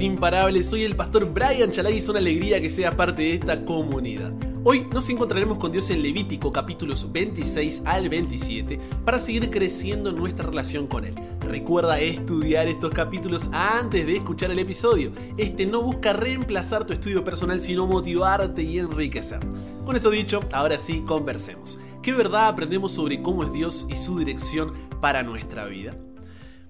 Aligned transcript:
imparables. 0.00 0.66
Soy 0.66 0.84
el 0.84 0.94
pastor 0.94 1.24
Brian 1.32 1.72
Chalai 1.72 1.94
y 1.94 1.98
es 1.98 2.08
una 2.08 2.20
alegría 2.20 2.60
que 2.60 2.70
seas 2.70 2.94
parte 2.94 3.22
de 3.22 3.34
esta 3.34 3.64
comunidad. 3.64 4.32
Hoy 4.62 4.86
nos 4.92 5.08
encontraremos 5.08 5.58
con 5.58 5.72
Dios 5.72 5.90
en 5.90 6.04
Levítico 6.04 6.52
capítulos 6.52 7.10
26 7.10 7.82
al 7.84 8.08
27 8.08 8.78
para 9.04 9.18
seguir 9.18 9.50
creciendo 9.50 10.12
nuestra 10.12 10.46
relación 10.46 10.86
con 10.86 11.04
Él. 11.04 11.16
Recuerda 11.40 11.98
estudiar 11.98 12.68
estos 12.68 12.94
capítulos 12.94 13.50
antes 13.52 14.06
de 14.06 14.16
escuchar 14.18 14.52
el 14.52 14.60
episodio. 14.60 15.10
Este 15.36 15.66
no 15.66 15.82
busca 15.82 16.12
reemplazar 16.12 16.86
tu 16.86 16.92
estudio 16.92 17.24
personal, 17.24 17.60
sino 17.60 17.88
motivarte 17.88 18.62
y 18.62 18.78
enriquecer. 18.78 19.40
Con 19.84 19.96
eso 19.96 20.10
dicho, 20.10 20.38
ahora 20.52 20.78
sí, 20.78 21.02
conversemos. 21.04 21.80
¿Qué 22.00 22.12
verdad 22.12 22.46
aprendemos 22.46 22.92
sobre 22.92 23.20
cómo 23.20 23.42
es 23.42 23.52
Dios 23.52 23.88
y 23.90 23.96
su 23.96 24.20
dirección 24.20 24.74
para 25.00 25.24
nuestra 25.24 25.66
vida? 25.66 25.96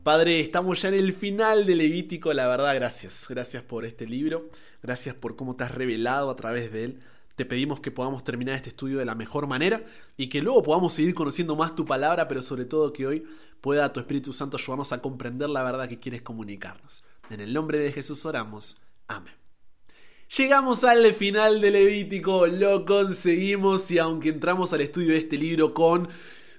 Padre, 0.02 0.40
estamos 0.40 0.82
ya 0.82 0.88
en 0.88 0.94
el 0.94 1.12
final 1.14 1.64
de 1.64 1.76
Levítico, 1.76 2.32
la 2.32 2.48
verdad, 2.48 2.74
gracias. 2.74 3.26
Gracias 3.28 3.62
por 3.62 3.84
este 3.84 4.04
libro, 4.04 4.48
gracias 4.82 5.14
por 5.14 5.36
cómo 5.36 5.54
te 5.54 5.62
has 5.62 5.72
revelado 5.72 6.28
a 6.28 6.34
través 6.34 6.72
de 6.72 6.84
él. 6.84 7.00
Te 7.36 7.44
pedimos 7.44 7.78
que 7.78 7.92
podamos 7.92 8.24
terminar 8.24 8.56
este 8.56 8.70
estudio 8.70 8.98
de 8.98 9.04
la 9.04 9.14
mejor 9.14 9.46
manera 9.46 9.84
y 10.16 10.28
que 10.28 10.42
luego 10.42 10.64
podamos 10.64 10.92
seguir 10.92 11.14
conociendo 11.14 11.54
más 11.54 11.76
tu 11.76 11.84
palabra, 11.84 12.26
pero 12.26 12.42
sobre 12.42 12.64
todo 12.64 12.92
que 12.92 13.06
hoy 13.06 13.24
pueda 13.60 13.92
tu 13.92 14.00
Espíritu 14.00 14.32
Santo 14.32 14.56
ayudarnos 14.56 14.92
a 14.92 15.00
comprender 15.00 15.48
la 15.48 15.62
verdad 15.62 15.88
que 15.88 16.00
quieres 16.00 16.22
comunicarnos. 16.22 17.04
En 17.30 17.40
el 17.40 17.52
nombre 17.52 17.78
de 17.78 17.92
Jesús 17.92 18.26
oramos. 18.26 18.82
Amén. 19.06 19.34
Llegamos 20.36 20.82
al 20.82 21.14
final 21.14 21.60
de 21.60 21.70
Levítico, 21.70 22.48
lo 22.48 22.84
conseguimos 22.84 23.88
y 23.92 23.98
aunque 23.98 24.30
entramos 24.30 24.72
al 24.72 24.80
estudio 24.80 25.10
de 25.10 25.18
este 25.18 25.38
libro 25.38 25.72
con 25.72 26.08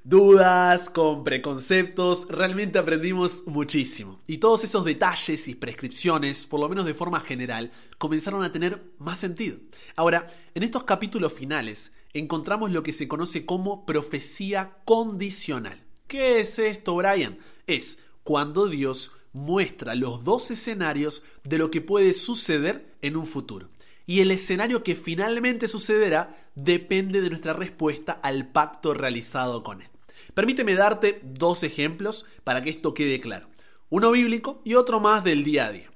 dudas, 0.03 0.89
con 0.89 1.23
preconceptos, 1.23 2.27
realmente 2.29 2.77
aprendimos 2.77 3.47
muchísimo. 3.47 4.19
Y 4.27 4.37
todos 4.37 4.63
esos 4.63 4.83
detalles 4.83 5.47
y 5.47 5.55
prescripciones, 5.55 6.45
por 6.45 6.59
lo 6.59 6.69
menos 6.69 6.85
de 6.85 6.93
forma 6.93 7.19
general, 7.21 7.71
comenzaron 7.97 8.43
a 8.43 8.51
tener 8.51 8.83
más 8.99 9.19
sentido. 9.19 9.57
Ahora, 9.95 10.27
en 10.53 10.63
estos 10.63 10.83
capítulos 10.83 11.33
finales 11.33 11.93
encontramos 12.13 12.71
lo 12.71 12.83
que 12.83 12.93
se 12.93 13.07
conoce 13.07 13.45
como 13.45 13.85
profecía 13.85 14.77
condicional. 14.85 15.81
¿Qué 16.07 16.41
es 16.41 16.59
esto, 16.59 16.95
Brian? 16.95 17.39
Es 17.65 18.03
cuando 18.23 18.67
Dios 18.67 19.13
muestra 19.31 19.95
los 19.95 20.23
dos 20.23 20.51
escenarios 20.51 21.23
de 21.43 21.57
lo 21.57 21.71
que 21.71 21.81
puede 21.81 22.13
suceder 22.13 22.93
en 23.01 23.17
un 23.17 23.25
futuro. 23.25 23.69
Y 24.05 24.19
el 24.21 24.31
escenario 24.31 24.83
que 24.83 24.95
finalmente 24.95 25.67
sucederá 25.67 26.49
depende 26.55 27.21
de 27.21 27.29
nuestra 27.29 27.53
respuesta 27.53 28.13
al 28.21 28.47
pacto 28.51 28.93
realizado 28.93 29.63
con 29.63 29.81
Él. 29.81 29.89
Permíteme 30.33 30.75
darte 30.75 31.21
dos 31.23 31.63
ejemplos 31.63 32.27
para 32.43 32.61
que 32.61 32.69
esto 32.69 32.93
quede 32.93 33.19
claro. 33.19 33.47
Uno 33.89 34.11
bíblico 34.11 34.61
y 34.65 34.73
otro 34.73 34.99
más 34.99 35.23
del 35.23 35.43
día 35.43 35.67
a 35.67 35.71
día. 35.71 35.91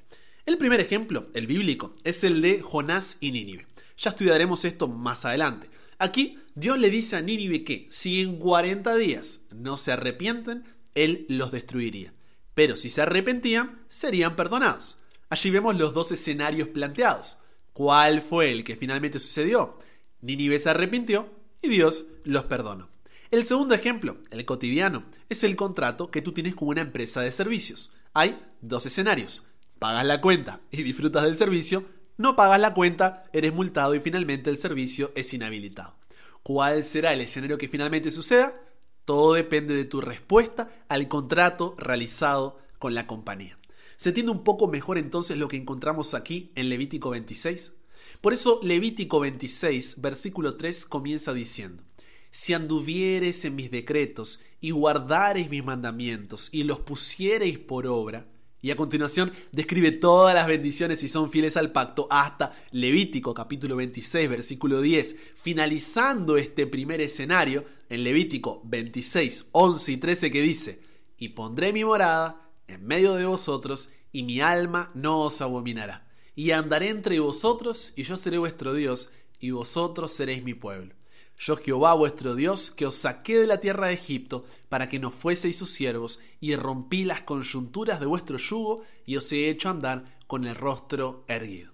El 0.46 0.58
primer 0.58 0.80
ejemplo, 0.80 1.28
el 1.34 1.48
bíblico, 1.48 1.96
es 2.04 2.24
el 2.24 2.42
de 2.42 2.62
Jonás 2.62 3.18
y 3.20 3.32
Nínive. 3.32 3.68
Ya 3.98 4.12
estudiaremos 4.12 4.64
esto 4.64 4.88
más 4.88 5.26
adelante. 5.26 5.70
Aquí 5.98 6.38
Dios 6.54 6.80
le 6.80 6.90
dice 6.90 7.16
a 7.16 7.22
Nínive 7.22 7.64
que 7.64 7.88
si 7.90 8.22
en 8.22 8.38
40 8.38 8.96
días 8.96 9.46
no 9.52 9.78
se 9.78 9.92
arrepienten, 9.92 10.64
Él 10.94 11.26
los 11.28 11.52
destruiría. 11.52 12.14
Pero 12.54 12.76
si 12.76 12.90
se 12.90 13.02
arrepentían, 13.02 13.82
serían 13.90 14.36
perdonados. 14.36 15.00
Allí 15.30 15.50
vemos 15.50 15.76
los 15.76 15.94
dos 15.94 16.12
escenarios 16.12 16.70
planteados. 16.70 17.40
¿Cuál 17.78 18.24
fue 18.24 18.52
el 18.52 18.64
que 18.64 18.76
finalmente 18.76 19.20
sucedió? 19.20 19.78
Nínive 20.22 20.58
se 20.58 20.72
arrepintió 20.72 21.30
y 21.62 21.70
Dios 21.70 22.08
los 22.24 22.46
perdonó. 22.46 22.90
El 23.30 23.44
segundo 23.44 23.76
ejemplo, 23.76 24.18
el 24.32 24.46
cotidiano, 24.46 25.04
es 25.30 25.44
el 25.44 25.56
contrato 25.56 26.10
que 26.10 26.24
tú 26.24 26.32
tienes 26.32 26.56
con 26.56 26.70
una 26.70 26.82
empresa 26.82 27.22
de 27.22 27.32
servicios. 27.32 27.94
Hay 28.16 28.44
dos 28.62 28.88
escenarios. 28.88 29.50
Pagas 29.78 30.08
la 30.08 30.22
cuenta 30.22 30.60
y 30.72 30.82
disfrutas 30.82 31.22
del 31.22 31.36
servicio, 31.36 31.86
no 32.18 32.36
pagas 32.36 32.60
la 32.60 32.74
cuenta, 32.74 33.22
eres 33.32 33.54
multado 33.54 33.94
y 33.94 34.00
finalmente 34.00 34.50
el 34.50 34.58
servicio 34.58 35.12
es 35.14 35.32
inhabilitado. 35.36 35.94
¿Cuál 36.42 36.84
será 36.84 37.14
el 37.14 37.22
escenario 37.22 37.60
que 37.60 37.70
finalmente 37.70 38.10
suceda? 38.10 38.60
Todo 39.06 39.36
depende 39.36 39.76
de 39.76 39.86
tu 39.86 40.02
respuesta 40.02 40.84
al 40.88 41.08
contrato 41.08 41.76
realizado 41.78 42.58
con 42.80 42.96
la 42.96 43.06
compañía. 43.06 43.56
¿Se 43.98 44.10
entiende 44.10 44.32
un 44.32 44.44
poco 44.44 44.68
mejor 44.68 45.00
entonces 45.00 45.40
lo 45.40 45.48
que 45.48 45.58
encontramos 45.58 46.14
aquí 46.14 46.52
en 46.54 46.70
Levítico 46.70 47.10
26? 47.10 47.74
Por 48.22 48.34
eso 48.34 48.60
Levítico 48.64 49.20
26, 49.20 50.02
versículo 50.02 50.56
3 50.56 50.86
comienza 50.86 51.34
diciendo, 51.34 51.84
si 52.32 52.54
anduviereis 52.54 53.46
en 53.46 53.56
mis 53.56 53.72
decretos 53.72 54.42
y 54.60 54.72
guardareis 54.72 55.50
mis 55.50 55.64
mandamientos 55.64 56.50
y 56.52 56.64
los 56.64 56.80
pusiereis 56.80 57.60
por 57.60 57.88
obra, 57.88 58.28
y 58.60 58.72
a 58.72 58.76
continuación 58.76 59.32
describe 59.52 59.92
todas 59.92 60.34
las 60.34 60.48
bendiciones 60.48 61.00
si 61.00 61.08
son 61.08 61.30
fieles 61.30 61.58
al 61.58 61.72
pacto 61.72 62.08
hasta 62.10 62.54
Levítico 62.72 63.34
capítulo 63.34 63.76
26 63.76 64.30
versículo 64.30 64.82
10, 64.82 65.16
finalizando 65.36 66.38
este 66.38 66.66
primer 66.66 67.02
escenario 67.02 67.66
en 67.90 68.04
Levítico 68.04 68.62
26, 68.66 69.50
11 69.52 69.92
y 69.92 69.98
13 69.98 70.32
que 70.32 70.42
dice, 70.42 70.82
y 71.18 71.30
pondré 71.30 71.72
mi 71.72 71.86
morada 71.86 72.50
en 72.68 72.86
medio 72.86 73.14
de 73.14 73.26
vosotros 73.26 73.94
y 74.12 74.24
mi 74.24 74.42
alma 74.42 74.90
no 74.96 75.22
os 75.22 75.40
abominará, 75.42 76.07
y 76.38 76.52
andaré 76.52 76.90
entre 76.90 77.20
vosotros 77.20 77.94
y 77.96 78.04
yo 78.04 78.16
seré 78.16 78.38
vuestro 78.38 78.76
Dios 78.76 79.12
y 79.40 79.50
vosotros 79.50 80.12
seréis 80.12 80.44
mi 80.44 80.54
pueblo. 80.54 80.94
Yo 81.36 81.58
Jehová 81.58 81.96
vuestro 81.96 82.36
Dios, 82.36 82.70
que 82.70 82.86
os 82.86 82.94
saqué 82.94 83.40
de 83.40 83.48
la 83.48 83.60
tierra 83.60 83.88
de 83.88 83.96
Egipto, 83.96 84.46
para 84.70 84.88
que 84.88 85.00
no 85.00 85.10
fueseis 85.10 85.58
sus 85.58 85.72
siervos, 85.72 86.20
y 86.40 86.56
rompí 86.56 87.06
las 87.06 87.22
conjunturas 87.22 88.00
de 88.00 88.06
vuestro 88.06 88.38
yugo, 88.38 88.84
y 89.06 89.18
os 89.18 89.32
he 89.32 89.50
hecho 89.50 89.70
andar 89.70 90.06
con 90.28 90.46
el 90.46 90.56
rostro 90.56 91.26
erguido. 91.28 91.74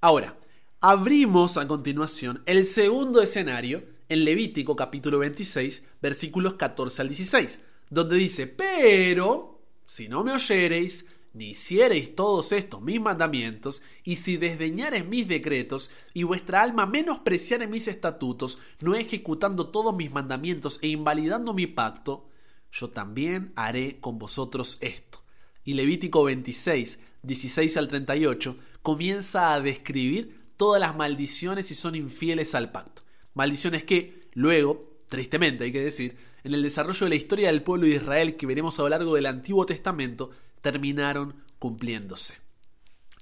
Ahora, 0.00 0.38
abrimos 0.80 1.56
a 1.56 1.68
continuación 1.68 2.42
el 2.46 2.66
segundo 2.66 3.22
escenario 3.22 3.84
en 4.08 4.24
Levítico 4.24 4.74
capítulo 4.74 5.20
26, 5.20 5.86
versículos 6.02 6.54
14 6.54 7.02
al 7.02 7.08
16, 7.08 7.60
donde 7.90 8.16
dice, 8.16 8.48
pero, 8.48 9.60
si 9.86 10.08
no 10.08 10.24
me 10.24 10.32
oyereis, 10.32 11.06
ni 11.32 11.50
hiciereis 11.50 12.14
todos 12.14 12.52
estos 12.52 12.82
mis 12.82 13.00
mandamientos, 13.00 13.82
y 14.04 14.16
si 14.16 14.36
desdeñareis 14.36 15.06
mis 15.06 15.28
decretos, 15.28 15.90
y 16.14 16.24
vuestra 16.24 16.62
alma 16.62 16.86
menospreciare 16.86 17.68
mis 17.68 17.88
estatutos, 17.88 18.58
no 18.80 18.94
ejecutando 18.94 19.68
todos 19.68 19.94
mis 19.96 20.10
mandamientos 20.12 20.78
e 20.82 20.88
invalidando 20.88 21.54
mi 21.54 21.66
pacto, 21.66 22.28
yo 22.72 22.90
también 22.90 23.52
haré 23.56 24.00
con 24.00 24.18
vosotros 24.18 24.78
esto. 24.80 25.22
Y 25.64 25.74
Levítico 25.74 26.24
26, 26.24 27.02
16 27.22 27.76
al 27.76 27.88
38, 27.88 28.56
comienza 28.82 29.54
a 29.54 29.60
describir 29.60 30.52
todas 30.56 30.80
las 30.80 30.96
maldiciones 30.96 31.66
si 31.66 31.74
son 31.74 31.94
infieles 31.94 32.54
al 32.54 32.72
pacto. 32.72 33.02
Maldiciones 33.34 33.84
que, 33.84 34.28
luego, 34.34 35.00
tristemente 35.08 35.64
hay 35.64 35.72
que 35.72 35.84
decir, 35.84 36.16
en 36.44 36.54
el 36.54 36.62
desarrollo 36.62 37.04
de 37.06 37.10
la 37.10 37.16
historia 37.16 37.48
del 37.48 37.62
pueblo 37.62 37.86
de 37.86 37.96
Israel 37.96 38.36
que 38.36 38.46
veremos 38.46 38.78
a 38.78 38.82
lo 38.82 38.88
largo 38.88 39.14
del 39.14 39.26
Antiguo 39.26 39.66
Testamento, 39.66 40.30
terminaron 40.60 41.34
cumpliéndose. 41.58 42.38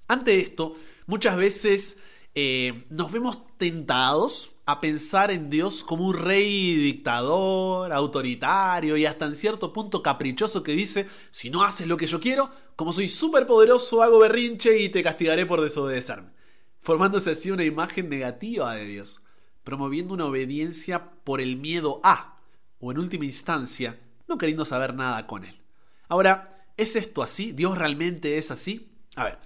Ante 0.07 0.41
esto, 0.41 0.75
muchas 1.07 1.37
veces 1.37 2.01
eh, 2.35 2.85
nos 2.91 3.13
vemos 3.13 3.39
tentados 3.57 4.53
a 4.65 4.81
pensar 4.81 5.31
en 5.31 5.51
Dios 5.51 5.83
como 5.83 6.07
un 6.07 6.15
rey 6.17 6.77
dictador, 6.77 7.93
autoritario 7.93 8.97
y 8.97 9.07
hasta 9.07 9.27
en 9.27 9.35
cierto 9.35 9.73
punto 9.73 10.03
caprichoso 10.03 10.63
que 10.63 10.73
dice, 10.73 11.09
si 11.31 11.51
no 11.51 11.63
haces 11.63 11.87
lo 11.87 11.97
que 11.97 12.07
yo 12.07 12.21
quiero, 12.21 12.51
como 12.77 12.93
soy 12.93 13.09
súper 13.09 13.47
poderoso, 13.47 14.03
hago 14.03 14.19
berrinche 14.19 14.79
y 14.81 14.89
te 14.89 15.03
castigaré 15.03 15.47
por 15.47 15.61
desobedecerme. 15.61 16.31
Formándose 16.81 17.33
así 17.33 17.51
una 17.51 17.65
imagen 17.65 18.09
negativa 18.09 18.75
de 18.75 18.85
Dios, 18.85 19.23
promoviendo 19.65 20.15
una 20.15 20.27
obediencia 20.27 21.11
por 21.25 21.41
el 21.41 21.57
miedo 21.57 22.01
a, 22.05 22.37
o 22.79 22.93
en 22.93 22.99
última 22.99 23.25
instancia, 23.25 23.99
no 24.29 24.39
queriendo 24.39 24.65
saber 24.65 24.95
nada 24.95 25.27
con 25.27 25.45
Él. 25.45 25.61
Ahora, 26.09 26.58
¿Es 26.79 26.95
esto 26.95 27.25
así? 27.25 27.51
¿Dios 27.51 27.77
realmente 27.77 28.39
es 28.39 28.53
así? 28.53 28.93
A 29.17 29.25
ver, 29.25 29.39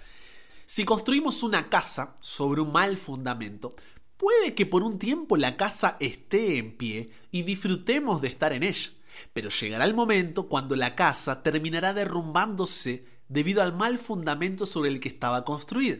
si 0.67 0.85
construimos 0.85 1.43
una 1.43 1.71
casa 1.71 2.15
sobre 2.21 2.61
un 2.61 2.71
mal 2.71 2.99
fundamento, 2.99 3.75
puede 4.19 4.55
que 4.55 4.67
por 4.67 4.83
un 4.83 4.99
tiempo 4.99 5.39
la 5.39 5.57
casa 5.57 5.97
esté 5.99 6.59
en 6.59 6.77
pie 6.77 7.11
y 7.31 7.43
disfrutemos 7.43 8.21
de 8.21 8.29
estar 8.29 8.53
en 8.53 8.63
ella, 8.63 8.91
pero 9.33 9.49
llegará 9.49 9.87
el 9.87 9.95
momento 9.95 10.47
cuando 10.47 10.77
la 10.77 10.95
casa 10.95 11.43
terminará 11.43 11.95
derrumbándose 11.95 13.07
debido 13.29 13.63
al 13.63 13.75
mal 13.75 13.99
fundamento 13.99 14.67
sobre 14.67 14.91
el 14.91 15.01
que 15.01 15.09
estaba 15.09 15.47
construida. 15.47 15.97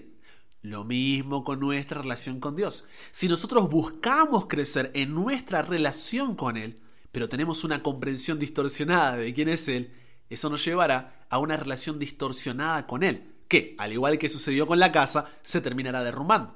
Lo 0.61 0.85
mismo 0.85 1.45
con 1.45 1.61
nuestra 1.61 2.03
relación 2.03 2.41
con 2.41 2.57
Dios. 2.57 2.87
Si 3.11 3.27
nosotros 3.27 3.71
buscamos 3.71 4.49
crecer 4.49 4.91
en 4.95 5.15
nuestra 5.15 5.63
relación 5.63 6.37
con 6.37 6.59
Él, 6.59 6.83
pero 7.11 7.31
tenemos 7.31 7.65
una 7.65 7.83
comprensión 7.83 8.39
distorsionada 8.39 9.17
de 9.17 9.33
quién 9.33 9.49
es 9.49 9.67
Él, 9.69 9.93
eso 10.35 10.49
nos 10.49 10.65
llevará 10.65 11.27
a 11.29 11.39
una 11.39 11.57
relación 11.57 11.99
distorsionada 11.99 12.87
con 12.87 13.03
Él, 13.03 13.35
que, 13.49 13.75
al 13.79 13.93
igual 13.93 14.19
que 14.19 14.29
sucedió 14.29 14.67
con 14.67 14.79
la 14.79 14.93
casa, 14.93 15.31
se 15.43 15.61
terminará 15.61 16.03
derrumbando. 16.03 16.55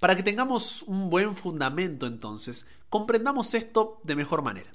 Para 0.00 0.16
que 0.16 0.22
tengamos 0.22 0.82
un 0.82 1.08
buen 1.08 1.34
fundamento 1.34 2.06
entonces, 2.06 2.68
comprendamos 2.90 3.54
esto 3.54 4.00
de 4.04 4.16
mejor 4.16 4.42
manera. 4.42 4.70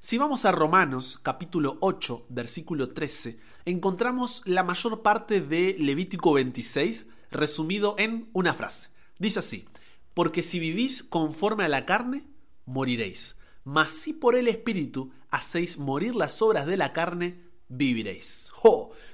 Si 0.00 0.18
vamos 0.18 0.44
a 0.44 0.50
Romanos 0.50 1.20
capítulo 1.22 1.78
8, 1.80 2.26
versículo 2.28 2.90
13, 2.90 3.38
encontramos 3.66 4.42
la 4.46 4.64
mayor 4.64 5.02
parte 5.02 5.40
de 5.40 5.76
Levítico 5.78 6.32
26 6.32 7.06
resumido 7.30 7.94
en 7.98 8.28
una 8.32 8.52
frase. 8.52 8.90
Dice 9.20 9.38
así, 9.38 9.68
porque 10.14 10.42
si 10.42 10.58
vivís 10.58 11.04
conforme 11.04 11.64
a 11.64 11.68
la 11.68 11.86
carne, 11.86 12.26
moriréis, 12.66 13.38
mas 13.62 13.92
si 13.92 14.12
por 14.12 14.34
el 14.34 14.48
Espíritu 14.48 15.12
hacéis 15.30 15.78
morir 15.78 16.16
las 16.16 16.42
obras 16.42 16.66
de 16.66 16.76
la 16.76 16.92
carne, 16.92 17.51
viviréis. 17.72 18.52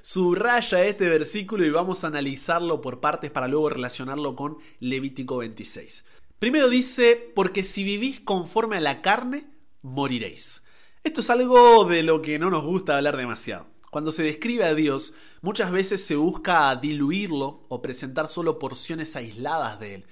Subraya 0.01 0.85
este 0.85 1.07
versículo 1.07 1.65
y 1.65 1.69
vamos 1.69 2.03
a 2.03 2.07
analizarlo 2.07 2.81
por 2.81 2.99
partes 2.99 3.31
para 3.31 3.47
luego 3.47 3.69
relacionarlo 3.69 4.35
con 4.35 4.57
Levítico 4.79 5.37
26. 5.37 6.05
Primero 6.39 6.69
dice, 6.69 7.31
porque 7.35 7.63
si 7.63 7.83
vivís 7.83 8.19
conforme 8.19 8.77
a 8.77 8.81
la 8.81 9.01
carne, 9.01 9.47
moriréis. 9.81 10.63
Esto 11.03 11.21
es 11.21 11.29
algo 11.29 11.85
de 11.85 12.03
lo 12.03 12.21
que 12.21 12.39
no 12.39 12.49
nos 12.49 12.63
gusta 12.63 12.97
hablar 12.97 13.17
demasiado. 13.17 13.67
Cuando 13.91 14.11
se 14.11 14.23
describe 14.23 14.65
a 14.65 14.75
Dios, 14.75 15.15
muchas 15.41 15.71
veces 15.71 16.05
se 16.05 16.15
busca 16.15 16.75
diluirlo 16.75 17.65
o 17.69 17.81
presentar 17.81 18.27
solo 18.27 18.59
porciones 18.59 19.15
aisladas 19.15 19.79
de 19.79 19.95
él, 19.95 20.05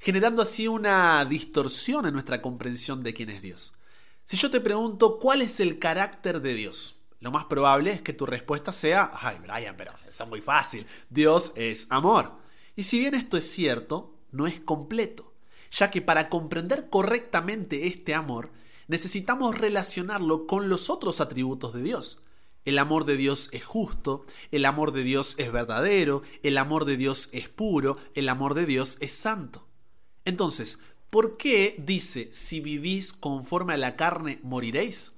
generando 0.00 0.42
así 0.42 0.68
una 0.68 1.24
distorsión 1.24 2.06
en 2.06 2.12
nuestra 2.12 2.40
comprensión 2.40 3.02
de 3.02 3.14
quién 3.14 3.30
es 3.30 3.42
Dios. 3.42 3.74
Si 4.24 4.36
yo 4.36 4.50
te 4.50 4.60
pregunto 4.60 5.18
cuál 5.18 5.42
es 5.42 5.60
el 5.60 5.78
carácter 5.78 6.40
de 6.40 6.54
Dios, 6.54 7.03
lo 7.24 7.30
más 7.30 7.46
probable 7.46 7.90
es 7.90 8.02
que 8.02 8.12
tu 8.12 8.26
respuesta 8.26 8.70
sea, 8.70 9.10
ay 9.14 9.38
Brian, 9.42 9.74
pero 9.78 9.92
eso 10.06 10.24
es 10.24 10.28
muy 10.28 10.42
fácil, 10.42 10.86
Dios 11.08 11.54
es 11.56 11.86
amor. 11.88 12.32
Y 12.76 12.82
si 12.82 12.98
bien 12.98 13.14
esto 13.14 13.38
es 13.38 13.50
cierto, 13.50 14.14
no 14.30 14.46
es 14.46 14.60
completo, 14.60 15.32
ya 15.70 15.90
que 15.90 16.02
para 16.02 16.28
comprender 16.28 16.90
correctamente 16.90 17.86
este 17.86 18.14
amor, 18.14 18.50
necesitamos 18.88 19.56
relacionarlo 19.56 20.46
con 20.46 20.68
los 20.68 20.90
otros 20.90 21.22
atributos 21.22 21.72
de 21.72 21.82
Dios. 21.82 22.20
El 22.66 22.78
amor 22.78 23.06
de 23.06 23.16
Dios 23.16 23.48
es 23.52 23.64
justo, 23.64 24.26
el 24.50 24.66
amor 24.66 24.92
de 24.92 25.02
Dios 25.02 25.34
es 25.38 25.50
verdadero, 25.50 26.22
el 26.42 26.58
amor 26.58 26.84
de 26.84 26.98
Dios 26.98 27.30
es 27.32 27.48
puro, 27.48 27.96
el 28.14 28.28
amor 28.28 28.52
de 28.52 28.66
Dios 28.66 28.98
es 29.00 29.14
santo. 29.14 29.66
Entonces, 30.26 30.82
¿por 31.08 31.38
qué 31.38 31.74
dice, 31.78 32.28
si 32.34 32.60
vivís 32.60 33.14
conforme 33.14 33.72
a 33.72 33.78
la 33.78 33.96
carne, 33.96 34.40
moriréis? 34.42 35.13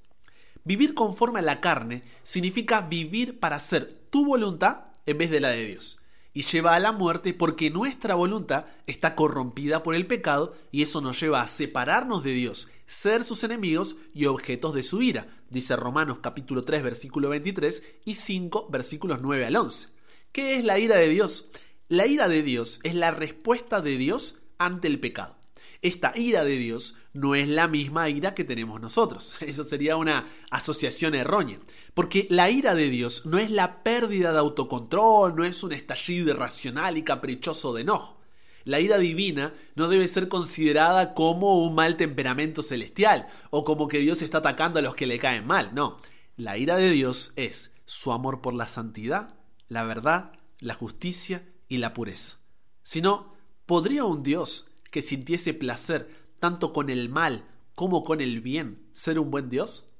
Vivir 0.66 0.94
conforme 0.94 1.38
a 1.38 1.42
la 1.42 1.60
carne 1.60 2.02
significa 2.24 2.80
vivir 2.80 3.38
para 3.38 3.54
hacer 3.54 3.86
tu 4.10 4.26
voluntad 4.26 4.86
en 5.06 5.16
vez 5.16 5.30
de 5.30 5.38
la 5.38 5.50
de 5.50 5.64
Dios 5.64 6.00
y 6.32 6.42
lleva 6.42 6.74
a 6.74 6.80
la 6.80 6.90
muerte 6.90 7.32
porque 7.34 7.70
nuestra 7.70 8.16
voluntad 8.16 8.66
está 8.88 9.14
corrompida 9.14 9.84
por 9.84 9.94
el 9.94 10.08
pecado 10.08 10.56
y 10.72 10.82
eso 10.82 11.00
nos 11.00 11.20
lleva 11.20 11.40
a 11.40 11.46
separarnos 11.46 12.24
de 12.24 12.32
Dios, 12.32 12.72
ser 12.84 13.22
sus 13.22 13.44
enemigos 13.44 13.94
y 14.12 14.26
objetos 14.26 14.74
de 14.74 14.82
su 14.82 15.02
ira, 15.02 15.28
dice 15.50 15.76
Romanos 15.76 16.18
capítulo 16.20 16.62
3 16.62 16.82
versículo 16.82 17.28
23 17.28 18.00
y 18.04 18.16
5 18.16 18.68
versículos 18.68 19.20
9 19.22 19.46
al 19.46 19.54
11. 19.54 19.90
¿Qué 20.32 20.58
es 20.58 20.64
la 20.64 20.80
ira 20.80 20.96
de 20.96 21.08
Dios? 21.08 21.48
La 21.88 22.08
ira 22.08 22.26
de 22.26 22.42
Dios 22.42 22.80
es 22.82 22.96
la 22.96 23.12
respuesta 23.12 23.80
de 23.80 23.96
Dios 23.96 24.40
ante 24.58 24.88
el 24.88 24.98
pecado 24.98 25.36
esta 25.82 26.12
ira 26.16 26.44
de 26.44 26.56
Dios 26.58 26.96
no 27.12 27.34
es 27.34 27.48
la 27.48 27.68
misma 27.68 28.08
ira 28.08 28.34
que 28.34 28.44
tenemos 28.44 28.80
nosotros. 28.80 29.36
Eso 29.40 29.64
sería 29.64 29.96
una 29.96 30.26
asociación 30.50 31.14
errónea. 31.14 31.58
Porque 31.94 32.26
la 32.30 32.50
ira 32.50 32.74
de 32.74 32.90
Dios 32.90 33.26
no 33.26 33.38
es 33.38 33.50
la 33.50 33.82
pérdida 33.82 34.32
de 34.32 34.38
autocontrol, 34.38 35.34
no 35.34 35.44
es 35.44 35.62
un 35.62 35.72
estallido 35.72 36.30
irracional 36.30 36.98
y 36.98 37.02
caprichoso 37.02 37.72
de 37.74 37.82
enojo. 37.82 38.20
La 38.64 38.80
ira 38.80 38.98
divina 38.98 39.54
no 39.76 39.88
debe 39.88 40.08
ser 40.08 40.28
considerada 40.28 41.14
como 41.14 41.62
un 41.64 41.76
mal 41.76 41.96
temperamento 41.96 42.64
celestial 42.64 43.28
o 43.50 43.64
como 43.64 43.86
que 43.86 43.98
Dios 43.98 44.22
está 44.22 44.38
atacando 44.38 44.80
a 44.80 44.82
los 44.82 44.96
que 44.96 45.06
le 45.06 45.20
caen 45.20 45.46
mal. 45.46 45.72
No, 45.72 45.98
la 46.36 46.58
ira 46.58 46.76
de 46.76 46.90
Dios 46.90 47.32
es 47.36 47.76
su 47.84 48.10
amor 48.10 48.40
por 48.40 48.54
la 48.54 48.66
santidad, 48.66 49.36
la 49.68 49.84
verdad, 49.84 50.32
la 50.58 50.74
justicia 50.74 51.46
y 51.68 51.78
la 51.78 51.94
pureza. 51.94 52.38
Si 52.82 53.00
no, 53.00 53.34
¿podría 53.66 54.04
un 54.04 54.24
Dios 54.24 54.72
que 54.96 55.02
sintiese 55.02 55.52
placer 55.52 56.08
tanto 56.38 56.72
con 56.72 56.88
el 56.88 57.10
mal 57.10 57.44
como 57.74 58.02
con 58.02 58.22
el 58.22 58.40
bien 58.40 58.88
ser 58.94 59.18
un 59.18 59.30
buen 59.30 59.50
Dios? 59.50 59.92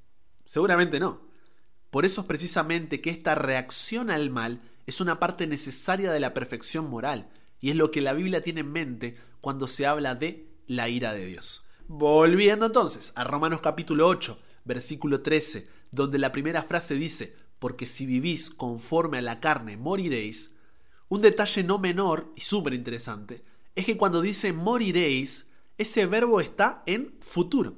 Seguramente 0.47 0.99
no. 0.99 1.21
Por 1.91 2.03
eso 2.03 2.21
es 2.21 2.27
precisamente 2.27 2.99
que 2.99 3.11
esta 3.11 3.35
reacción 3.35 4.09
al 4.09 4.31
mal 4.31 4.59
es 4.87 4.99
una 4.99 5.19
parte 5.19 5.45
necesaria 5.45 6.11
de 6.11 6.19
la 6.19 6.33
perfección 6.33 6.89
moral 6.89 7.29
y 7.61 7.69
es 7.69 7.75
lo 7.75 7.91
que 7.91 8.01
la 8.01 8.13
Biblia 8.13 8.41
tiene 8.41 8.61
en 8.61 8.71
mente 8.71 9.17
cuando 9.39 9.67
se 9.67 9.85
habla 9.85 10.15
de 10.15 10.47
la 10.65 10.89
ira 10.89 11.13
de 11.13 11.27
Dios. 11.27 11.67
Volviendo 11.87 12.65
entonces 12.65 13.13
a 13.13 13.23
Romanos 13.23 13.61
capítulo 13.61 14.07
8, 14.07 14.35
versículo 14.65 15.21
13, 15.21 15.69
donde 15.91 16.17
la 16.17 16.31
primera 16.31 16.63
frase 16.63 16.95
dice, 16.95 17.35
porque 17.59 17.85
si 17.85 18.07
vivís 18.07 18.49
conforme 18.49 19.19
a 19.19 19.21
la 19.21 19.39
carne 19.41 19.77
moriréis, 19.77 20.57
un 21.07 21.21
detalle 21.21 21.63
no 21.63 21.77
menor 21.77 22.33
y 22.35 22.41
súper 22.41 22.73
interesante 22.73 23.43
es 23.77 23.85
que 23.85 23.95
cuando 23.95 24.21
dice 24.21 24.53
moriréis, 24.53 25.51
ese 25.77 26.07
verbo 26.07 26.41
está 26.41 26.81
en 26.87 27.15
futuro. 27.21 27.75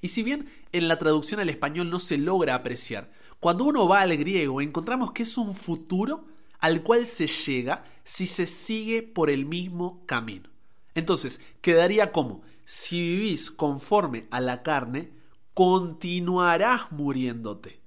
Y 0.00 0.08
si 0.08 0.24
bien 0.24 0.50
en 0.72 0.88
la 0.88 0.98
traducción 0.98 1.38
al 1.38 1.48
español 1.48 1.88
no 1.88 2.00
se 2.00 2.18
logra 2.18 2.56
apreciar, 2.56 3.12
cuando 3.38 3.62
uno 3.62 3.86
va 3.86 4.00
al 4.00 4.16
griego 4.16 4.60
encontramos 4.60 5.12
que 5.12 5.22
es 5.22 5.38
un 5.38 5.54
futuro 5.54 6.26
al 6.58 6.82
cual 6.82 7.06
se 7.06 7.28
llega 7.28 7.84
si 8.02 8.26
se 8.26 8.48
sigue 8.48 9.02
por 9.02 9.30
el 9.30 9.46
mismo 9.46 10.04
camino. 10.04 10.50
Entonces, 10.96 11.40
quedaría 11.60 12.10
como, 12.10 12.42
si 12.64 13.00
vivís 13.00 13.52
conforme 13.52 14.26
a 14.32 14.40
la 14.40 14.64
carne, 14.64 15.12
continuarás 15.54 16.90
muriéndote. 16.90 17.78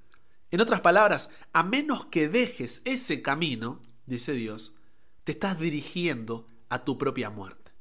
En 0.50 0.62
otras 0.62 0.80
palabras, 0.80 1.30
a 1.51 1.62
menos 1.62 2.06
que 2.06 2.30
dejes 2.30 2.84
ese 2.86 3.22
camino, 3.22 3.81
dice 4.06 4.31
Dios, 4.31 4.80
te 5.25 5.34
estás 5.34 5.60
dirigiendo 5.60 6.48
a 6.74 6.86
tu 6.86 6.98
propia 6.98 7.30
muerte. 7.30 7.72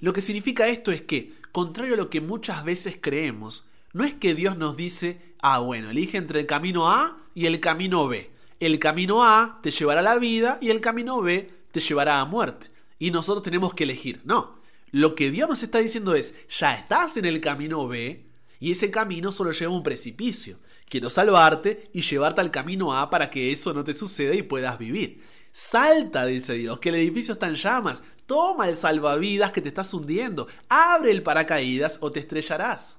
Lo 0.00 0.12
que 0.12 0.20
significa 0.20 0.68
esto 0.68 0.92
es 0.92 1.02
que, 1.02 1.34
contrario 1.52 1.94
a 1.94 1.96
lo 1.96 2.10
que 2.10 2.20
muchas 2.20 2.64
veces 2.64 2.98
creemos, 3.00 3.68
no 3.92 4.04
es 4.04 4.14
que 4.14 4.34
Dios 4.34 4.56
nos 4.56 4.76
dice, 4.76 5.34
ah, 5.40 5.58
bueno, 5.58 5.90
elige 5.90 6.18
entre 6.18 6.40
el 6.40 6.46
camino 6.46 6.90
A 6.90 7.18
y 7.34 7.46
el 7.46 7.60
camino 7.60 8.06
B. 8.06 8.30
El 8.60 8.78
camino 8.78 9.24
A 9.24 9.60
te 9.62 9.70
llevará 9.70 10.00
a 10.00 10.04
la 10.04 10.18
vida 10.18 10.58
y 10.60 10.70
el 10.70 10.80
camino 10.80 11.20
B 11.20 11.50
te 11.72 11.80
llevará 11.80 12.20
a 12.20 12.24
muerte. 12.24 12.70
Y 12.98 13.10
nosotros 13.10 13.42
tenemos 13.42 13.74
que 13.74 13.84
elegir. 13.84 14.20
No, 14.24 14.58
lo 14.90 15.14
que 15.14 15.30
Dios 15.30 15.48
nos 15.48 15.62
está 15.62 15.78
diciendo 15.78 16.14
es, 16.14 16.34
ya 16.48 16.74
estás 16.74 17.16
en 17.16 17.24
el 17.24 17.40
camino 17.40 17.86
B 17.86 18.24
y 18.60 18.72
ese 18.72 18.90
camino 18.90 19.32
solo 19.32 19.52
lleva 19.52 19.72
un 19.72 19.82
precipicio. 19.82 20.58
Quiero 20.88 21.10
salvarte 21.10 21.90
y 21.92 22.00
llevarte 22.00 22.40
al 22.40 22.50
camino 22.50 22.96
A 22.96 23.10
para 23.10 23.30
que 23.30 23.52
eso 23.52 23.74
no 23.74 23.84
te 23.84 23.94
suceda 23.94 24.34
y 24.34 24.42
puedas 24.42 24.78
vivir. 24.78 25.22
Salta, 25.52 26.24
dice 26.26 26.54
Dios, 26.54 26.78
que 26.78 26.88
el 26.88 26.96
edificio 26.96 27.34
está 27.34 27.48
en 27.48 27.56
llamas. 27.56 28.02
Toma 28.28 28.68
el 28.68 28.76
salvavidas 28.76 29.52
que 29.52 29.62
te 29.62 29.68
estás 29.68 29.94
hundiendo. 29.94 30.48
Abre 30.68 31.12
el 31.12 31.22
paracaídas 31.22 31.96
o 32.02 32.12
te 32.12 32.20
estrellarás. 32.20 32.98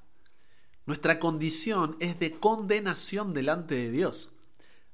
Nuestra 0.87 1.19
condición 1.19 1.97
es 1.99 2.19
de 2.19 2.39
condenación 2.39 3.31
delante 3.31 3.75
de 3.75 3.91
Dios. 3.91 4.31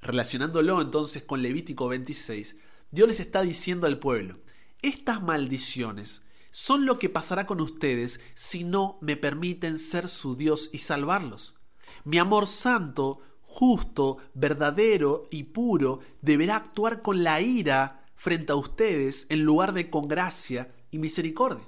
Relacionándolo 0.01 0.81
entonces 0.81 1.23
con 1.23 1.41
Levítico 1.41 1.87
26, 1.87 2.57
Dios 2.91 3.07
les 3.07 3.21
está 3.21 3.43
diciendo 3.43 3.87
al 3.87 3.97
pueblo, 3.97 4.37
estas 4.81 5.23
maldiciones 5.23 6.25
son 6.51 6.85
lo 6.85 6.99
que 6.99 7.07
pasará 7.07 7.45
con 7.45 7.61
ustedes 7.61 8.19
si 8.33 8.65
no 8.65 8.97
me 8.99 9.15
permiten 9.15 9.79
ser 9.79 10.09
su 10.09 10.35
Dios 10.35 10.69
y 10.73 10.79
salvarlos. 10.79 11.61
Mi 12.03 12.17
amor 12.17 12.47
santo, 12.47 13.21
justo, 13.41 14.17
verdadero 14.33 15.27
y 15.31 15.43
puro 15.43 16.01
deberá 16.21 16.57
actuar 16.57 17.01
con 17.01 17.23
la 17.23 17.39
ira 17.39 18.04
frente 18.15 18.51
a 18.51 18.55
ustedes 18.55 19.27
en 19.29 19.43
lugar 19.43 19.73
de 19.73 19.89
con 19.89 20.07
gracia 20.07 20.67
y 20.91 20.99
misericordia. 20.99 21.65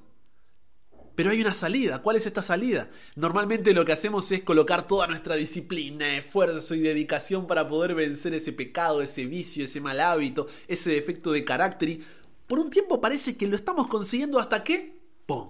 Pero 1.17 1.31
hay 1.31 1.41
una 1.41 1.55
salida. 1.55 2.03
¿Cuál 2.03 2.17
es 2.17 2.27
esta 2.27 2.43
salida? 2.43 2.91
Normalmente 3.15 3.73
lo 3.73 3.85
que 3.85 3.91
hacemos 3.91 4.31
es 4.31 4.43
colocar 4.43 4.87
toda 4.87 5.07
nuestra 5.07 5.35
disciplina, 5.35 6.15
esfuerzo 6.15 6.75
y 6.75 6.79
dedicación 6.79 7.47
para 7.47 7.67
poder 7.67 7.95
vencer 7.95 8.35
ese 8.35 8.53
pecado, 8.53 9.01
ese 9.01 9.25
vicio, 9.25 9.65
ese 9.65 9.81
mal 9.81 9.99
hábito, 9.99 10.47
ese 10.67 10.91
defecto 10.91 11.31
de 11.31 11.43
carácter 11.43 11.89
y 11.89 12.05
por 12.45 12.59
un 12.59 12.69
tiempo 12.69 13.01
parece 13.01 13.35
que 13.35 13.47
lo 13.47 13.55
estamos 13.55 13.87
consiguiendo 13.87 14.37
hasta 14.37 14.63
que 14.63 15.01
¡pum! 15.25 15.49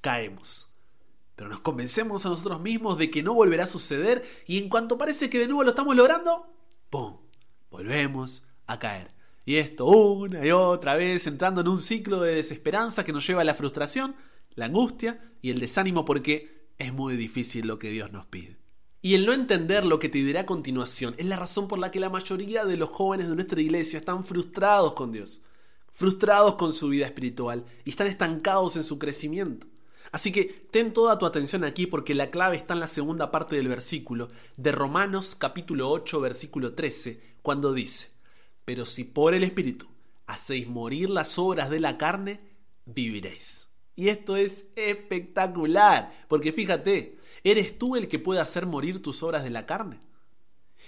caemos. 0.00 0.72
Pero 1.36 1.50
nos 1.50 1.60
convencemos 1.60 2.24
a 2.24 2.30
nosotros 2.30 2.60
mismos 2.60 2.96
de 2.96 3.10
que 3.10 3.22
no 3.22 3.34
volverá 3.34 3.64
a 3.64 3.68
suceder 3.68 4.24
y 4.46 4.58
en 4.58 4.70
cuanto 4.70 4.96
parece 4.96 5.28
que 5.28 5.38
de 5.38 5.46
nuevo 5.46 5.62
lo 5.62 5.70
estamos 5.70 5.94
logrando, 5.94 6.46
¡pum! 6.88 7.18
volvemos 7.70 8.46
a 8.66 8.78
caer. 8.78 9.08
Y 9.44 9.56
esto 9.56 9.86
una 9.86 10.46
y 10.46 10.52
otra 10.52 10.94
vez 10.94 11.26
entrando 11.26 11.60
en 11.60 11.68
un 11.68 11.80
ciclo 11.80 12.20
de 12.20 12.36
desesperanza 12.36 13.04
que 13.04 13.12
nos 13.12 13.26
lleva 13.26 13.40
a 13.40 13.44
la 13.44 13.54
frustración, 13.54 14.14
la 14.54 14.66
angustia 14.66 15.20
y 15.40 15.50
el 15.50 15.58
desánimo 15.58 16.04
porque 16.04 16.68
es 16.78 16.92
muy 16.92 17.16
difícil 17.16 17.66
lo 17.66 17.78
que 17.78 17.90
Dios 17.90 18.12
nos 18.12 18.26
pide. 18.26 18.56
Y 19.00 19.16
el 19.16 19.26
no 19.26 19.32
entender 19.32 19.84
lo 19.84 19.98
que 19.98 20.08
te 20.08 20.18
diré 20.18 20.38
a 20.38 20.46
continuación 20.46 21.16
es 21.18 21.26
la 21.26 21.36
razón 21.36 21.66
por 21.66 21.80
la 21.80 21.90
que 21.90 21.98
la 21.98 22.08
mayoría 22.08 22.64
de 22.64 22.76
los 22.76 22.90
jóvenes 22.90 23.28
de 23.28 23.34
nuestra 23.34 23.60
iglesia 23.60 23.98
están 23.98 24.22
frustrados 24.22 24.92
con 24.92 25.10
Dios, 25.10 25.42
frustrados 25.92 26.54
con 26.54 26.72
su 26.72 26.88
vida 26.88 27.06
espiritual 27.06 27.64
y 27.84 27.90
están 27.90 28.06
estancados 28.06 28.76
en 28.76 28.84
su 28.84 29.00
crecimiento. 29.00 29.66
Así 30.12 30.30
que 30.30 30.44
ten 30.70 30.92
toda 30.92 31.18
tu 31.18 31.26
atención 31.26 31.64
aquí 31.64 31.86
porque 31.86 32.14
la 32.14 32.30
clave 32.30 32.56
está 32.56 32.74
en 32.74 32.80
la 32.80 32.86
segunda 32.86 33.32
parte 33.32 33.56
del 33.56 33.66
versículo 33.66 34.28
de 34.56 34.70
Romanos 34.70 35.34
capítulo 35.34 35.90
8 35.90 36.20
versículo 36.20 36.74
13, 36.74 37.38
cuando 37.42 37.72
dice, 37.72 38.10
pero 38.64 38.86
si 38.86 39.04
por 39.04 39.34
el 39.34 39.44
Espíritu 39.44 39.86
hacéis 40.26 40.68
morir 40.68 41.10
las 41.10 41.38
obras 41.38 41.70
de 41.70 41.80
la 41.80 41.98
carne, 41.98 42.40
viviréis. 42.84 43.68
Y 43.94 44.08
esto 44.08 44.36
es 44.36 44.72
espectacular, 44.76 46.26
porque 46.28 46.52
fíjate, 46.52 47.18
¿eres 47.44 47.78
tú 47.78 47.96
el 47.96 48.08
que 48.08 48.18
puede 48.18 48.40
hacer 48.40 48.66
morir 48.66 49.02
tus 49.02 49.22
obras 49.22 49.44
de 49.44 49.50
la 49.50 49.66
carne? 49.66 50.00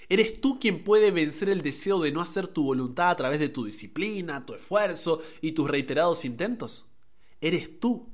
¿Eres 0.08 0.40
tú 0.40 0.58
quien 0.58 0.84
puede 0.84 1.10
vencer 1.10 1.48
el 1.48 1.62
deseo 1.62 2.00
de 2.00 2.12
no 2.12 2.20
hacer 2.20 2.48
tu 2.48 2.64
voluntad 2.64 3.10
a 3.10 3.16
través 3.16 3.38
de 3.38 3.48
tu 3.48 3.64
disciplina, 3.64 4.44
tu 4.44 4.54
esfuerzo 4.54 5.22
y 5.40 5.52
tus 5.52 5.68
reiterados 5.68 6.24
intentos? 6.24 6.90
¿Eres 7.40 7.80
tú 7.80 8.08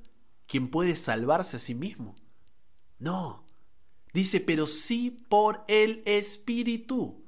quien 0.47 0.69
puede 0.69 0.97
salvarse 0.97 1.57
a 1.57 1.61
sí 1.61 1.75
mismo? 1.75 2.17
No. 2.99 3.45
Dice, 4.13 4.41
pero 4.41 4.67
sí 4.67 5.25
por 5.29 5.65
el 5.69 6.03
Espíritu. 6.05 7.23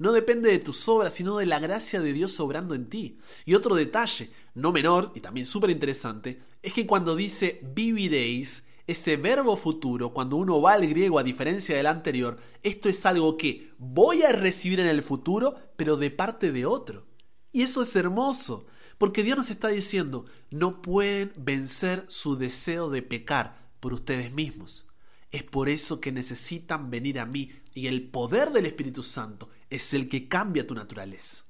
No 0.00 0.12
depende 0.12 0.50
de 0.50 0.58
tus 0.58 0.88
obras, 0.88 1.12
sino 1.12 1.36
de 1.36 1.44
la 1.44 1.58
gracia 1.58 2.00
de 2.00 2.14
Dios 2.14 2.40
obrando 2.40 2.74
en 2.74 2.88
ti. 2.88 3.18
Y 3.44 3.52
otro 3.52 3.74
detalle, 3.74 4.30
no 4.54 4.72
menor 4.72 5.12
y 5.14 5.20
también 5.20 5.44
súper 5.44 5.68
interesante, 5.68 6.40
es 6.62 6.72
que 6.72 6.86
cuando 6.86 7.14
dice 7.14 7.60
viviréis, 7.74 8.70
ese 8.86 9.18
verbo 9.18 9.58
futuro, 9.58 10.14
cuando 10.14 10.36
uno 10.36 10.58
va 10.62 10.72
al 10.72 10.86
griego 10.86 11.18
a 11.18 11.22
diferencia 11.22 11.76
del 11.76 11.84
anterior, 11.84 12.38
esto 12.62 12.88
es 12.88 13.04
algo 13.04 13.36
que 13.36 13.74
voy 13.76 14.22
a 14.22 14.32
recibir 14.32 14.80
en 14.80 14.86
el 14.86 15.02
futuro, 15.02 15.54
pero 15.76 15.98
de 15.98 16.10
parte 16.10 16.50
de 16.50 16.64
otro. 16.64 17.06
Y 17.52 17.60
eso 17.60 17.82
es 17.82 17.94
hermoso, 17.94 18.66
porque 18.96 19.22
Dios 19.22 19.36
nos 19.36 19.50
está 19.50 19.68
diciendo, 19.68 20.24
no 20.48 20.80
pueden 20.80 21.30
vencer 21.36 22.06
su 22.08 22.36
deseo 22.36 22.88
de 22.88 23.02
pecar 23.02 23.68
por 23.80 23.92
ustedes 23.92 24.32
mismos. 24.32 24.88
Es 25.30 25.44
por 25.44 25.68
eso 25.68 26.00
que 26.00 26.10
necesitan 26.10 26.90
venir 26.90 27.20
a 27.20 27.26
mí 27.26 27.52
y 27.74 27.86
el 27.86 28.08
poder 28.08 28.50
del 28.50 28.64
Espíritu 28.64 29.02
Santo 29.02 29.50
es 29.70 29.94
el 29.94 30.08
que 30.08 30.28
cambia 30.28 30.66
tu 30.66 30.74
naturaleza. 30.74 31.44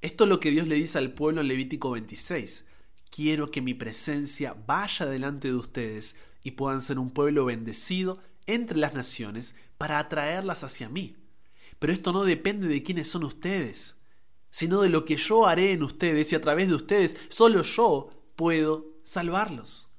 Esto 0.00 0.24
es 0.24 0.30
lo 0.30 0.40
que 0.40 0.50
Dios 0.50 0.66
le 0.66 0.76
dice 0.76 0.98
al 0.98 1.12
pueblo 1.12 1.40
en 1.40 1.48
Levítico 1.48 1.90
26 1.90 2.66
quiero 3.10 3.50
que 3.50 3.62
mi 3.62 3.72
presencia 3.72 4.54
vaya 4.66 5.06
delante 5.06 5.48
de 5.48 5.54
ustedes 5.54 6.16
y 6.42 6.52
puedan 6.52 6.82
ser 6.82 6.98
un 6.98 7.10
pueblo 7.10 7.46
bendecido 7.46 8.18
entre 8.46 8.76
las 8.76 8.94
naciones 8.94 9.54
para 9.78 9.98
atraerlas 9.98 10.64
hacia 10.64 10.88
mí. 10.88 11.16
Pero 11.78 11.94
esto 11.94 12.12
no 12.12 12.24
depende 12.24 12.68
de 12.68 12.82
quiénes 12.82 13.08
son 13.08 13.24
ustedes, 13.24 13.96
sino 14.50 14.82
de 14.82 14.88
lo 14.90 15.04
que 15.04 15.16
yo 15.16 15.46
haré 15.46 15.72
en 15.72 15.82
ustedes 15.82 16.30
y 16.32 16.36
a 16.36 16.42
través 16.42 16.68
de 16.68 16.74
ustedes 16.74 17.16
solo 17.28 17.62
yo 17.62 18.10
puedo 18.36 18.98
salvarlos. 19.02 19.96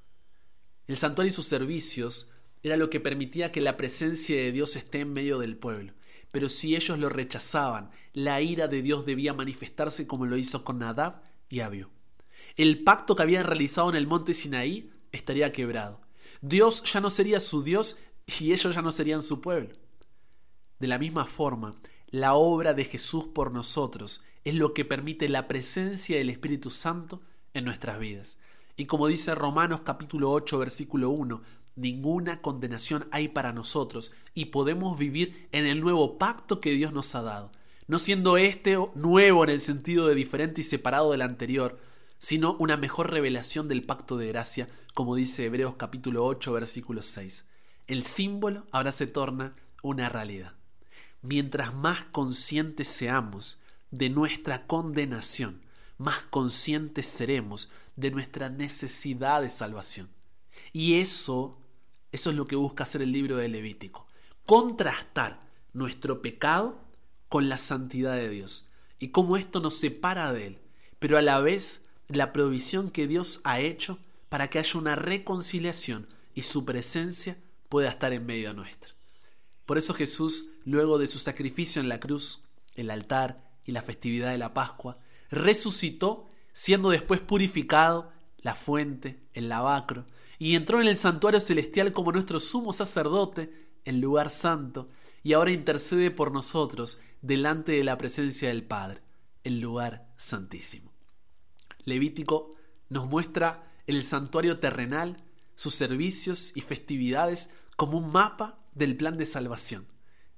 El 0.88 0.98
santuario 0.98 1.30
y 1.30 1.34
sus 1.34 1.48
servicios 1.48 2.32
era 2.64 2.78
lo 2.78 2.90
que 2.90 3.00
permitía 3.00 3.52
que 3.52 3.62
la 3.62 3.78
presencia 3.78 4.36
de 4.36 4.52
Dios 4.52 4.76
esté 4.76 5.02
en 5.02 5.14
medio 5.14 5.40
del 5.40 5.58
pueblo. 5.58 5.94
Pero 6.32 6.50
si 6.50 6.76
ellos 6.76 7.00
lo 7.00 7.10
rechazaban, 7.10 7.92
la 8.14 8.42
ira 8.42 8.68
de 8.68 8.82
Dios 8.82 9.06
debía 9.06 9.34
manifestarse 9.34 10.08
como 10.08 10.26
lo 10.26 10.38
hizo 10.38 10.64
con 10.64 10.80
Nadab 10.80 11.22
y 11.50 11.62
Abiú 11.62 11.90
el 12.58 12.84
pacto 12.84 13.16
que 13.16 13.24
habían 13.24 13.46
realizado 13.46 13.90
en 13.90 13.96
el 13.96 14.08
monte 14.08 14.34
Sinaí 14.34 14.92
estaría 15.12 15.52
quebrado. 15.52 16.02
Dios 16.42 16.84
ya 16.92 17.00
no 17.00 17.10
sería 17.10 17.40
su 17.40 17.64
Dios 17.64 18.00
y 18.40 18.52
ellos 18.52 18.74
ya 18.74 18.82
no 18.82 18.92
serían 18.92 19.22
su 19.22 19.42
pueblo. 19.42 19.70
De 20.80 20.88
la 20.88 20.98
misma 20.98 21.26
forma, 21.26 21.76
la 22.10 22.34
obra 22.34 22.74
de 22.74 22.84
Jesús 22.84 23.26
por 23.26 23.52
nosotros 23.52 24.26
es 24.44 24.56
lo 24.56 24.74
que 24.74 24.86
permite 24.86 25.30
la 25.30 25.48
presencia 25.48 26.18
del 26.18 26.32
Espíritu 26.32 26.72
Santo 26.72 27.22
en 27.54 27.66
nuestras 27.66 28.00
vidas. 28.00 28.40
Y 28.76 28.86
como 28.86 29.08
dice 29.08 29.34
Romanos 29.36 29.82
capítulo 29.82 30.32
8 30.32 30.58
versículo 30.60 31.10
1, 31.12 31.42
ninguna 31.78 32.42
condenación 32.42 33.08
hay 33.12 33.30
para 33.30 33.54
nosotros 33.54 34.14
y 34.34 34.46
podemos 34.46 34.98
vivir 35.00 35.48
en 35.52 35.66
el 35.66 35.80
nuevo 35.80 36.18
pacto 36.18 36.60
que 36.60 36.72
Dios 36.72 36.92
nos 36.92 37.16
ha 37.16 37.22
dado, 37.22 37.52
no 37.88 38.00
siendo 38.00 38.38
este 38.38 38.78
nuevo 38.96 39.44
en 39.44 39.52
el 39.52 39.62
sentido 39.62 40.08
de 40.08 40.16
diferente 40.16 40.62
y 40.62 40.64
separado 40.66 41.12
del 41.12 41.22
anterior, 41.22 41.80
sino 42.18 42.58
una 42.60 42.78
mejor 42.78 43.12
revelación 43.12 43.68
del 43.68 43.84
pacto 43.84 44.18
de 44.18 44.28
gracia, 44.28 44.68
como 44.94 45.16
dice 45.16 45.46
Hebreos 45.46 45.76
capítulo 45.76 46.26
8, 46.26 46.52
versículo 46.52 47.04
6. 47.04 47.48
El 47.86 48.04
símbolo 48.04 48.66
ahora 48.72 48.92
se 48.92 49.08
torna 49.08 49.56
una 49.84 50.10
realidad. 50.10 50.54
Mientras 51.22 51.74
más 51.74 52.06
conscientes 52.06 52.88
seamos 52.88 53.62
de 53.92 54.10
nuestra 54.10 54.66
condenación, 54.66 55.62
más 55.98 56.24
conscientes 56.24 57.08
seremos 57.08 57.72
de 57.96 58.12
nuestra 58.12 58.50
necesidad 58.50 59.42
de 59.42 59.50
salvación. 59.50 60.10
Y 60.74 60.96
eso, 60.96 61.58
eso 62.12 62.30
es 62.30 62.36
lo 62.36 62.46
que 62.46 62.56
busca 62.56 62.84
hacer 62.84 63.02
el 63.02 63.12
libro 63.12 63.38
de 63.38 63.50
Levítico, 63.50 64.08
contrastar 64.46 65.42
nuestro 65.74 66.22
pecado 66.22 66.80
con 67.30 67.50
la 67.50 67.58
santidad 67.58 68.16
de 68.16 68.30
Dios 68.30 68.70
y 69.00 69.10
cómo 69.10 69.38
esto 69.38 69.60
nos 69.60 69.78
separa 69.78 70.32
de 70.32 70.48
Él, 70.48 70.60
pero 71.00 71.18
a 71.18 71.22
la 71.22 71.40
vez 71.40 71.86
la 72.08 72.34
provisión 72.34 72.90
que 72.90 73.08
Dios 73.08 73.42
ha 73.44 73.60
hecho 73.60 74.00
para 74.30 74.50
que 74.50 74.60
haya 74.60 74.80
una 74.80 74.96
reconciliación 74.96 76.08
y 76.34 76.44
su 76.44 76.66
presencia 76.66 77.38
pueda 77.70 77.90
estar 77.90 78.14
en 78.14 78.26
medio 78.26 78.54
nuestro. 78.54 78.94
Por 79.66 79.78
eso 79.78 79.94
Jesús, 79.94 80.54
luego 80.64 80.98
de 80.98 81.08
su 81.08 81.20
sacrificio 81.20 81.82
en 81.82 81.90
la 81.90 82.00
cruz, 82.00 82.44
el 82.76 82.90
altar 82.90 83.44
y 83.66 83.74
la 83.74 83.82
festividad 83.82 84.32
de 84.32 84.38
la 84.38 84.54
Pascua, 84.54 84.98
resucitó, 85.30 86.30
siendo 86.54 86.90
después 86.90 87.20
purificado 87.20 88.12
la 88.38 88.56
fuente, 88.56 89.20
el 89.34 89.50
lavacro, 89.50 90.06
y 90.38 90.56
entró 90.56 90.82
en 90.82 90.88
el 90.88 90.98
santuario 90.98 91.40
celestial 91.40 91.92
como 91.92 92.12
nuestro 92.12 92.40
sumo 92.40 92.74
sacerdote, 92.74 93.70
el 93.86 94.00
lugar 94.00 94.30
santo, 94.30 94.90
y 95.24 95.34
ahora 95.34 95.52
intercede 95.52 96.12
por 96.12 96.32
nosotros 96.32 97.00
delante 97.22 97.74
de 97.74 97.84
la 97.84 97.98
presencia 97.98 98.50
del 98.50 98.64
Padre, 98.64 99.02
el 99.44 99.60
lugar 99.60 100.12
santísimo. 100.18 100.92
Levítico 101.84 102.52
nos 102.90 103.08
muestra 103.08 103.72
el 103.88 104.04
santuario 104.04 104.60
terrenal, 104.60 105.18
sus 105.56 105.74
servicios 105.74 106.56
y 106.56 106.62
festividades 106.62 107.52
como 107.76 107.98
un 107.98 108.12
mapa 108.12 108.60
del 108.76 108.96
plan 108.96 109.18
de 109.18 109.26
salvación 109.26 109.88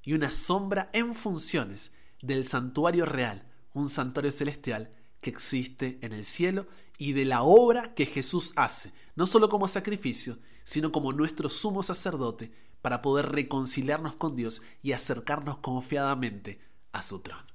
y 0.02 0.14
una 0.14 0.32
sombra 0.32 0.90
en 0.94 1.14
funciones 1.14 1.94
del 2.22 2.46
santuario 2.46 3.06
real, 3.06 3.48
un 3.74 3.90
santuario 3.90 4.32
celestial 4.32 4.92
que 5.22 5.30
existe 5.30 6.00
en 6.02 6.14
el 6.14 6.26
cielo 6.26 6.68
y 6.98 7.14
de 7.14 7.26
la 7.26 7.44
obra 7.44 7.94
que 7.94 8.06
Jesús 8.06 8.54
hace, 8.56 8.94
no 9.16 9.28
solo 9.28 9.50
como 9.50 9.68
sacrificio, 9.68 10.38
sino 10.64 10.92
como 10.92 11.14
nuestro 11.14 11.50
sumo 11.50 11.84
sacerdote 11.84 12.52
para 12.82 13.02
poder 13.02 13.32
reconciliarnos 13.32 14.16
con 14.16 14.36
Dios 14.36 14.62
y 14.82 14.94
acercarnos 14.94 15.58
confiadamente 15.58 16.60
a 16.92 17.04
su 17.04 17.20
trono. 17.20 17.48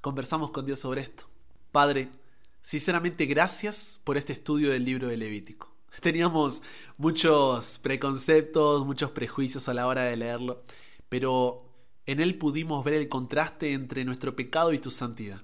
Conversamos 0.00 0.50
con 0.50 0.66
Dios 0.66 0.78
sobre 0.78 1.02
esto. 1.02 1.28
Padre, 1.72 2.10
Sinceramente, 2.66 3.26
gracias 3.26 4.00
por 4.02 4.16
este 4.16 4.32
estudio 4.32 4.72
del 4.72 4.84
libro 4.84 5.06
de 5.06 5.16
Levítico. 5.16 5.72
Teníamos 6.02 6.62
muchos 6.96 7.78
preconceptos, 7.78 8.84
muchos 8.84 9.12
prejuicios 9.12 9.68
a 9.68 9.74
la 9.74 9.86
hora 9.86 10.02
de 10.02 10.16
leerlo, 10.16 10.64
pero 11.08 11.64
en 12.06 12.18
él 12.18 12.36
pudimos 12.38 12.84
ver 12.84 12.94
el 12.94 13.08
contraste 13.08 13.72
entre 13.72 14.04
nuestro 14.04 14.34
pecado 14.34 14.72
y 14.72 14.80
tu 14.80 14.90
santidad. 14.90 15.42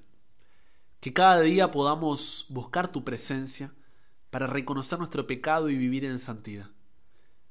Que 0.99 1.13
cada 1.13 1.43
día 1.43 1.71
podamos 1.71 2.47
buscar 2.49 2.91
tu 2.91 3.05
presencia 3.05 3.73
para 4.33 4.47
reconocer 4.47 4.99
nuestro 4.99 5.27
pecado 5.27 5.69
y 5.69 5.77
vivir 5.77 6.07
en 6.07 6.19
santidad, 6.19 6.71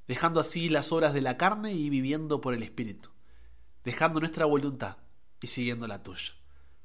dejando 0.07 0.39
así 0.39 0.67
las 0.67 0.91
obras 0.91 1.13
de 1.13 1.21
la 1.21 1.37
carne 1.37 1.75
y 1.75 1.91
viviendo 1.91 2.41
por 2.41 2.55
el 2.55 2.63
Espíritu, 2.63 3.09
dejando 3.85 4.19
nuestra 4.19 4.45
voluntad 4.45 4.97
y 5.39 5.45
siguiendo 5.45 5.85
la 5.85 6.01
tuya. 6.01 6.33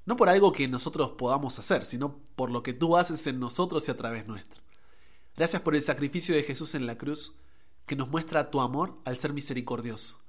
No 0.05 0.17
por 0.17 0.29
algo 0.29 0.53
que 0.53 0.69
nosotros 0.69 1.12
podamos 1.12 1.59
hacer, 1.59 1.87
sino 1.87 2.19
por 2.37 2.50
lo 2.50 2.62
que 2.62 2.75
tú 2.75 2.99
haces 2.99 3.26
en 3.26 3.41
nosotros 3.41 3.88
y 3.88 3.91
a 3.91 3.97
través 3.97 4.26
nuestro. 4.26 4.62
Gracias 5.35 5.62
por 5.62 5.75
el 5.75 5.81
sacrificio 5.81 6.35
de 6.35 6.43
Jesús 6.43 6.75
en 6.75 6.85
la 6.85 6.99
cruz, 6.99 7.38
que 7.87 7.97
nos 7.97 8.11
muestra 8.11 8.50
tu 8.50 8.61
amor 8.61 9.00
al 9.07 9.17
ser 9.17 9.33
misericordioso, 9.33 10.21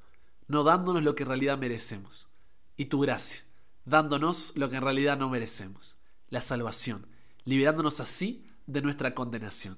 no 0.48 0.64
dándonos 0.64 1.04
lo 1.04 1.14
que 1.14 1.24
en 1.24 1.30
realidad 1.30 1.58
merecemos, 1.58 2.30
y 2.78 2.86
tu 2.86 3.02
gracia, 3.02 3.44
dándonos 3.84 4.54
lo 4.56 4.70
que 4.70 4.78
en 4.78 4.84
realidad 4.84 5.18
no 5.18 5.30
merecemos, 5.30 5.98
la 6.30 6.40
salvación, 6.40 7.06
liberándonos 7.44 8.00
así 8.00 8.47
de 8.68 8.82
nuestra 8.82 9.16
condenación. 9.16 9.78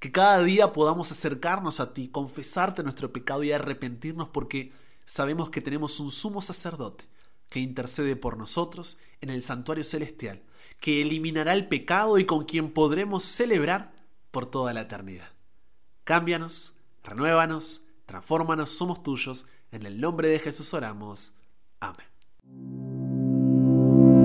Que 0.00 0.10
cada 0.10 0.42
día 0.42 0.72
podamos 0.72 1.12
acercarnos 1.12 1.78
a 1.78 1.94
ti, 1.94 2.08
confesarte 2.08 2.82
nuestro 2.82 3.12
pecado 3.12 3.42
y 3.44 3.52
arrepentirnos 3.52 4.28
porque 4.28 4.72
sabemos 5.04 5.50
que 5.50 5.60
tenemos 5.60 6.00
un 6.00 6.10
sumo 6.10 6.42
sacerdote 6.42 7.04
que 7.48 7.60
intercede 7.60 8.16
por 8.16 8.36
nosotros 8.36 8.98
en 9.20 9.30
el 9.30 9.40
santuario 9.40 9.84
celestial, 9.84 10.42
que 10.80 11.02
eliminará 11.02 11.52
el 11.52 11.68
pecado 11.68 12.18
y 12.18 12.24
con 12.24 12.44
quien 12.44 12.72
podremos 12.72 13.24
celebrar 13.24 13.94
por 14.30 14.50
toda 14.50 14.72
la 14.72 14.82
eternidad. 14.82 15.28
Cámbianos, 16.02 16.74
renuévanos, 17.02 17.86
transfórmanos, 18.06 18.72
somos 18.72 19.02
tuyos. 19.02 19.46
En 19.70 19.86
el 19.86 20.00
nombre 20.00 20.28
de 20.28 20.38
Jesús 20.38 20.74
oramos. 20.74 21.32
Amén. 21.80 22.73